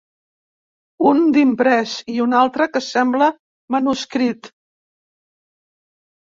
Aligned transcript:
Un 1.09 1.19
d'imprès 1.35 1.93
i 2.13 2.15
un 2.25 2.33
altre 2.37 2.67
que 2.77 2.81
sembla 2.85 3.29
manuscrit. 3.77 4.51